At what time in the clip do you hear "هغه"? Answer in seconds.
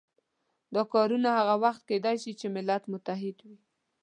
1.37-1.55